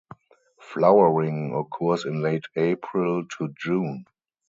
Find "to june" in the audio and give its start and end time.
3.37-4.03